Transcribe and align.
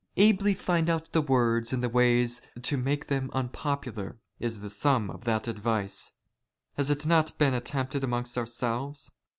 "Ably 0.15 0.55
find 0.55 0.89
out 0.89 1.11
the 1.11 1.21
words 1.21 1.71
and 1.71 1.83
the 1.83 1.87
ways 1.87 2.41
to 2.63 2.75
make 2.75 3.05
them 3.05 3.29
unpopular" 3.35 4.17
is 4.39 4.61
the 4.61 4.69
sum 4.71 5.11
of 5.11 5.25
that 5.25 5.47
advice. 5.47 6.13
Has 6.73 6.89
it 6.89 7.05
not 7.05 7.37
been 7.37 7.53
attempted 7.53 8.03
amongst 8.03 8.35
ourselves 8.35 9.11